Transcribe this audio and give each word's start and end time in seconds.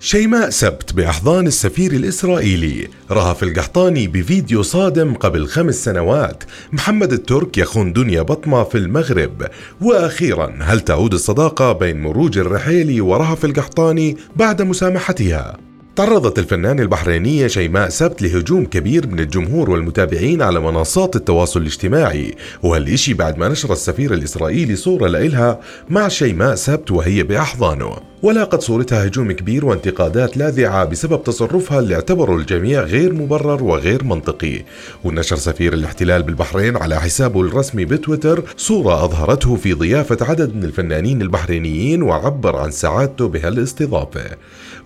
شيماء 0.00 0.50
سبت 0.50 0.92
بأحضان 0.92 1.46
السفير 1.46 1.92
الإسرائيلي 1.92 2.88
رهف 3.10 3.42
القحطاني 3.42 4.06
بفيديو 4.08 4.62
صادم 4.62 5.14
قبل 5.14 5.46
خمس 5.46 5.84
سنوات 5.84 6.44
محمد 6.72 7.12
الترك 7.12 7.58
يخون 7.58 7.92
دنيا 7.92 8.22
بطمة 8.22 8.64
في 8.64 8.78
المغرب. 8.78 9.46
وأخيرا 9.80 10.58
هل 10.60 10.80
تعود 10.80 11.14
الصداقة 11.14 11.72
بين 11.72 12.00
مروج 12.00 12.38
الرحيلي 12.38 13.00
ورهف 13.00 13.44
القحطاني 13.44 14.16
بعد 14.36 14.62
مسامحتها؟ 14.62 15.56
تعرضت 15.96 16.38
الفنانة 16.38 16.82
البحرينية 16.82 17.46
شيماء 17.46 17.88
سبت 17.88 18.22
لهجوم 18.22 18.64
كبير 18.64 19.06
من 19.06 19.20
الجمهور 19.20 19.70
والمتابعين 19.70 20.42
على 20.42 20.60
منصات 20.60 21.16
التواصل 21.16 21.60
الاجتماعي. 21.60 22.34
وهالإشي 22.62 23.14
بعد 23.14 23.38
ما 23.38 23.48
نشر 23.48 23.72
السفير 23.72 24.14
الإسرائيلي 24.14 24.76
صورة 24.76 25.08
لإلها 25.08 25.60
مع 25.88 26.08
شيماء 26.08 26.54
سبت 26.54 26.90
وهي 26.90 27.22
بأحضانه. 27.22 27.96
ولاقت 28.22 28.60
صورتها 28.60 29.06
هجوم 29.06 29.32
كبير 29.32 29.66
وانتقادات 29.66 30.36
لاذعة 30.36 30.84
بسبب 30.84 31.22
تصرفها 31.22 31.78
اللي 31.78 31.94
اعتبره 31.94 32.36
الجميع 32.36 32.82
غير 32.82 33.12
مبرر 33.12 33.64
وغير 33.64 34.04
منطقي. 34.04 34.64
ونشر 35.04 35.36
سفير 35.36 35.72
الاحتلال 35.72 36.22
بالبحرين 36.22 36.76
على 36.76 37.00
حسابه 37.00 37.40
الرسمي 37.40 37.84
بتويتر 37.84 38.42
صورة 38.56 39.04
أظهرته 39.04 39.56
في 39.56 39.72
ضيافة 39.72 40.16
عدد 40.20 40.56
من 40.56 40.64
الفنانين 40.64 41.22
البحرينيين 41.22 42.02
وعبر 42.02 42.56
عن 42.56 42.70
سعادته 42.70 43.28
بهالاستضافة. 43.28 44.24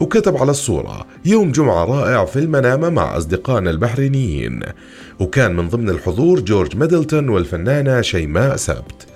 وكتب 0.01 0.37
على 0.37 0.51
الصورة 0.51 1.07
يوم 1.25 1.53
جمعة 1.53 1.85
رائع 1.85 2.25
في 2.25 2.39
المنامة 2.39 2.89
مع 2.89 3.17
أصدقائنا 3.17 3.71
البحرينيين 3.71 4.61
وكان 5.21 5.57
من 5.57 5.69
ضمن 5.69 5.91
الحضور 5.91 6.41
جورج 6.41 6.77
ميدلتون 6.77 7.29
والفنانة 7.29 8.01
شيماء 8.01 8.57
سبت 8.57 9.12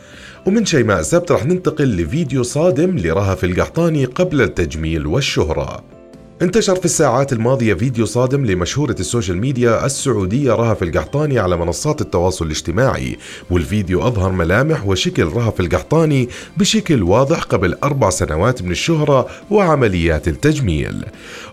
ومن 0.47 0.65
شيماء 0.65 1.03
سبت 1.03 1.33
رح 1.33 1.47
ننتقل 1.47 1.97
لفيديو 1.97 2.43
صادم 2.43 2.99
لرهف 2.99 3.45
القحطاني 3.45 4.05
قبل 4.05 4.43
التجميل 4.43 5.07
والشهرة. 5.07 5.96
انتشر 6.43 6.77
في 6.77 6.85
الساعات 6.85 7.33
الماضية 7.33 7.75
فيديو 7.75 8.07
صادم 8.07 8.47
لمشهورة 8.47 8.97
ال 9.01 9.06
social 9.06 9.39
media 9.39 9.87
السعودية 9.87 10.53
رهف 10.53 10.83
القحطاني 10.83 11.39
على 11.39 11.57
منصات 11.57 12.01
التواصل 12.01 12.47
الاجتماعي 12.47 13.17
والفيديو 13.51 14.07
أظهر 14.07 14.33
ملامح 14.33 14.87
وشكل 14.87 15.25
رهف 15.25 15.61
القحطاني 15.61 16.29
بشكل 16.57 17.03
واضح 17.03 17.43
قبل 17.43 17.77
أربع 17.85 18.11
سنوات 18.11 18.63
من 18.63 18.71
الشهرة 18.71 19.27
وعمليات 19.51 20.29
التجميل. 20.29 21.05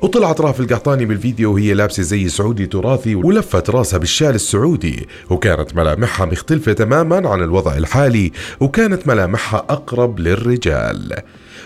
وطلعت 0.02 0.42
رهف 0.42 0.60
القحطاني 0.60 1.06
بالفيديو 1.06 1.54
وهي 1.54 1.74
لابسة 1.74 2.04
زي 2.04 2.30
سعودي 2.30 2.66
تراثي 2.66 3.16
ولفت 3.16 3.70
راسها 3.70 3.98
بالشال 3.98 4.36
السعودي 4.36 5.08
وكانت 5.30 5.76
ملامحها 5.76 6.26
مختلفة 6.26 6.74
تماما 6.74 7.30
عن 7.30 7.44
الوضع 7.44 7.78
الحالي 7.78 8.32
وكانت 8.60 9.08
ملامحها 9.08 9.66
أقرب 9.70 10.20
للرجال. 10.20 11.24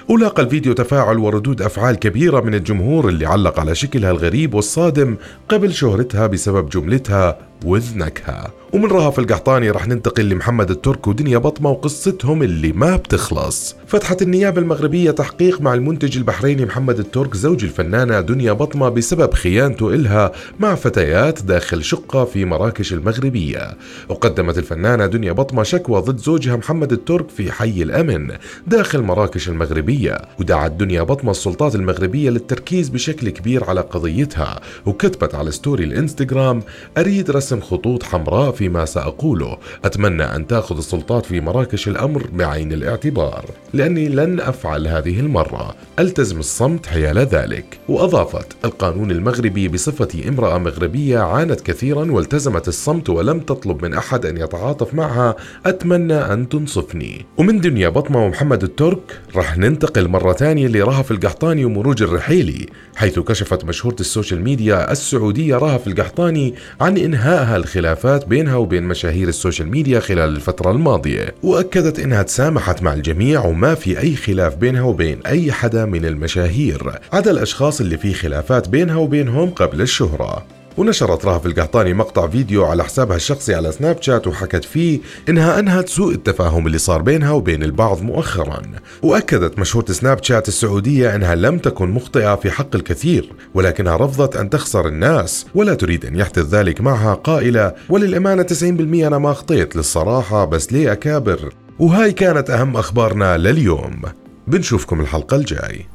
ولاقى 0.09 0.44
الفيديو 0.44 0.73
تفاعل 0.73 1.17
وردود 1.17 1.61
أفعال 1.61 1.95
كبيرة 1.95 2.41
من 2.41 2.55
الجمهور 2.55 3.09
اللي 3.09 3.25
علق 3.25 3.59
على 3.59 3.75
شكلها 3.75 4.11
الغريب 4.11 4.53
والصادم 4.53 5.16
قبل 5.49 5.73
شهرتها 5.73 6.27
بسبب 6.27 6.69
جملتها 6.69 7.38
وذنكها 7.66 8.52
ومن 8.73 8.86
رهف 8.86 9.19
القحطاني 9.19 9.69
رح 9.69 9.88
ننتقل 9.88 10.30
لمحمد 10.30 10.72
الترك 10.72 11.08
ودنيا 11.08 11.38
بطمة 11.38 11.69
وقصتهم 11.69 12.44
اللي 12.44 12.72
ما 12.72 12.95
بتخلص. 12.95 13.75
فتحت 13.88 14.22
النيابة 14.22 14.61
المغربية 14.61 15.11
تحقيق 15.11 15.61
مع 15.61 15.73
المنتج 15.73 16.17
البحريني 16.17 16.66
محمد 16.66 16.99
الترك 16.99 17.36
زوج 17.36 17.64
الفنانة 17.64 18.21
دنيا 18.21 18.53
بطمة 18.53 18.89
بسبب 18.89 19.33
خيانته 19.33 19.94
إلها 19.94 20.32
مع 20.59 20.76
فتيات 20.76 21.42
داخل 21.42 21.83
شقة 21.83 22.26
في 22.26 22.45
مراكش 22.45 22.93
المغربية. 22.93 23.77
وقدمت 24.09 24.58
الفنانة 24.58 25.05
دنيا 25.05 25.32
بطمة 25.32 25.64
شكوى 25.64 26.02
ضد 26.02 26.17
زوجها 26.17 26.55
محمد 26.55 26.92
الترك 26.92 27.30
في 27.30 27.52
حي 27.52 27.83
الأمن 27.83 28.32
داخل 28.67 29.02
مراكش 29.02 29.49
المغربية. 29.49 29.96
ودعت 30.39 30.71
دنيا 30.71 31.03
بطمة 31.03 31.31
السلطات 31.31 31.75
المغربية 31.75 32.30
للتركيز 32.30 32.89
بشكل 32.89 33.30
كبير 33.30 33.63
على 33.63 33.81
قضيتها 33.81 34.59
وكتبت 34.85 35.35
على 35.35 35.52
ستوري 35.52 35.83
الإنستغرام 35.83 36.61
أريد 36.97 37.31
رسم 37.31 37.61
خطوط 37.61 38.03
حمراء 38.03 38.52
فيما 38.52 38.85
سأقوله. 38.85 39.58
أتمنى 39.85 40.23
أن 40.23 40.47
تأخذ 40.47 40.77
السلطات 40.77 41.25
في 41.25 41.41
مراكش 41.41 41.87
الأمر 41.87 42.27
بعين 42.33 42.73
الاعتبار 42.73 43.45
لأني 43.73 44.09
لن 44.09 44.39
أفعل 44.39 44.87
هذه 44.87 45.19
المرة. 45.19 45.75
ألتزم 45.99 46.39
الصمت 46.39 46.85
حيال 46.85 47.17
ذلك. 47.17 47.79
وأضافت 47.89 48.47
القانون 48.65 49.11
المغربي 49.11 49.67
بصفتي 49.67 50.29
امرأة 50.29 50.58
مغربية 50.58 51.19
عانت 51.19 51.61
كثيرا 51.61 52.11
والتزمت 52.11 52.67
الصمت 52.67 53.09
ولم 53.09 53.39
تطلب 53.39 53.85
من 53.85 53.93
أحد 53.93 54.25
أن 54.25 54.37
يتعاطف 54.37 54.93
معها. 54.93 55.35
أتمنى 55.65 56.14
أن 56.14 56.49
تنصفني. 56.49 57.25
ومن 57.37 57.59
دنيا 57.59 57.89
بطمة 57.89 58.25
ومحمد 58.25 58.64
الترك 58.64 59.21
رح 59.35 59.58
ننتقل 59.58 59.86
مرة 59.95 60.33
ثانية 60.33 60.67
لرهف 60.67 61.11
القحطاني 61.11 61.65
ومروج 61.65 62.03
الرحيلي 62.03 62.65
حيث 62.95 63.20
كشفت 63.20 63.65
مشهورة 63.65 63.95
السوشيال 63.99 64.43
ميديا 64.43 64.92
السعودية 64.92 65.55
رهف 65.55 65.87
القحطاني 65.87 66.55
عن 66.81 66.98
إنهائها 66.98 67.55
الخلافات 67.55 68.27
بينها 68.27 68.55
وبين 68.55 68.83
مشاهير 68.83 69.27
السوشيال 69.27 69.70
ميديا 69.70 69.99
خلال 69.99 70.30
الفترة 70.30 70.71
الماضية. 70.71 71.36
وأكدت 71.43 71.99
إنها 71.99 72.23
تسامحت 72.23 72.83
مع 72.83 72.93
الجميع 72.93 73.45
وما 73.45 73.76
في 73.76 73.99
أي 73.99 74.15
خلاف 74.15 74.55
بينها 74.55 74.81
وبين 74.81 75.20
أي 75.26 75.52
حدا 75.52 75.86
من 75.86 76.05
المشاهير 76.05 76.99
عدا 77.14 77.31
الأشخاص 77.31 77.81
اللي 77.81 77.97
في 77.97 78.14
خلافات 78.14 78.70
بينها 78.70 78.95
وبينهم 78.95 79.49
قبل 79.49 79.81
الشهرة. 79.81 80.57
ونشرت 80.77 81.26
رهف 81.26 81.45
القحطاني 81.45 81.93
مقطع 81.93 82.27
فيديو 82.27 82.65
على 82.65 82.83
حسابها 82.83 83.15
الشخصي 83.15 83.55
على 83.55 83.71
سناب 83.71 84.02
شات 84.02 84.27
وحكت 84.27 84.65
فيه 84.65 84.99
إنها 85.30 85.60
أنهت 85.60 85.89
سوء 85.89 86.14
التفاهم 86.14 86.67
اللي 86.67 86.77
صار 86.77 87.02
بينها 87.02 87.32
وبين 87.32 87.64
البعض 87.64 88.02
مؤخرا. 88.02 88.61
وأكدت 89.04 89.60
مشهورة 89.60 89.92
سناب 89.92 90.23
شات 90.23 90.48
السعودية 90.48 91.15
إنها 91.15 91.36
لم 91.36 91.58
تكن 91.58 91.89
مخطئة 91.89 92.36
في 92.36 92.52
حق 92.52 92.76
الكثير 92.76 93.33
ولكنها 93.54 93.98
رفضت 93.98 94.36
أن 94.36 94.49
تخسر 94.49 94.88
الناس 94.88 95.45
ولا 95.55 95.73
تريد 95.73 96.05
أن 96.05 96.15
يحدث 96.15 96.45
ذلك 96.45 96.82
معها 96.82 97.14
قائلة 97.14 97.73
وللأمانة 97.89 98.44
90% 98.44 98.64
أنا 99.08 99.17
ما 99.17 99.32
اخطيت 99.32 99.76
للصراحة 99.76 100.45
بس 100.45 100.73
ليه 100.73 100.92
أكابر؟ 100.92 101.54
وهاي 101.80 102.11
كانت 102.11 102.49
أهم 102.49 102.77
أخبارنا 102.77 103.38
لليوم. 103.38 104.02
بنشوفكم 104.48 105.02
الحلقة 105.02 105.38
الجاي. 105.38 105.86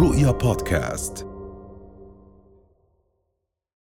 رؤيا 0.00 0.30
بودكاست. 0.30 1.31